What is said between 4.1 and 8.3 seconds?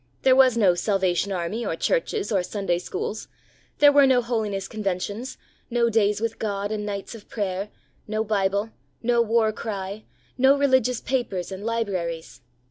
holiness conventions, no days with God and nights of prayer, no